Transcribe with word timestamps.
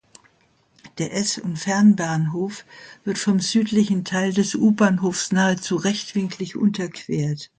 Der 0.97 1.13
S- 1.15 1.37
und 1.37 1.57
Fernbahnhof 1.59 2.65
wird 3.03 3.19
vom 3.19 3.39
südlichen 3.39 4.03
Teil 4.03 4.33
des 4.33 4.55
U-Bahnhofs 4.55 5.31
nahezu 5.31 5.75
rechtwinklig 5.75 6.55
unterquert. 6.55 7.49